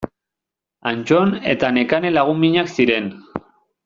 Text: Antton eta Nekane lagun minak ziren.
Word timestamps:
Antton 0.91 1.35
eta 1.53 1.69
Nekane 1.75 2.11
lagun 2.19 2.41
minak 2.45 2.73
ziren. 2.81 3.13